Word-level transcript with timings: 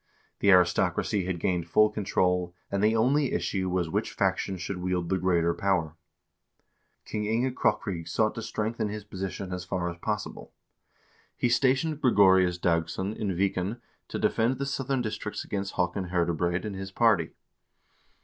The 0.39 0.49
aristocracy 0.49 1.25
had 1.25 1.39
gained 1.39 1.67
full 1.67 1.91
control, 1.91 2.55
and 2.71 2.83
the 2.83 2.95
only 2.95 3.33
issue 3.33 3.69
was 3.69 3.87
which 3.87 4.13
faction 4.13 4.57
should 4.57 4.81
wield 4.81 5.09
the 5.09 5.19
greater 5.19 5.53
power." 5.53 5.95
King 7.05 7.25
Inge 7.25 7.53
Krokryg 7.53 8.07
sought 8.07 8.33
to 8.33 8.41
strengthen 8.41 8.89
his 8.89 9.03
position 9.03 9.53
as 9.53 9.63
far 9.63 9.91
as 9.91 9.97
possible. 9.97 10.53
He 11.37 11.49
stationed 11.49 12.01
Gregorius 12.01 12.57
Dagss0n 12.57 13.15
in 13.15 13.29
Viken 13.37 13.79
to 14.07 14.17
defend 14.17 14.57
the 14.57 14.65
southern 14.65 15.03
districts 15.03 15.43
against 15.43 15.75
Haakon 15.75 16.09
Herdebreid 16.09 16.65
and 16.65 16.75
his 16.75 16.91
party. 16.91 17.35